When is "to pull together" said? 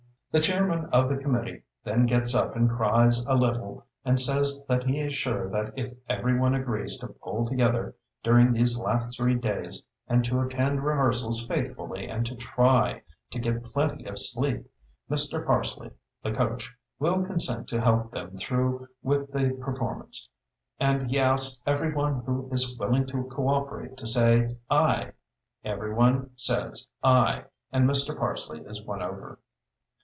7.01-7.97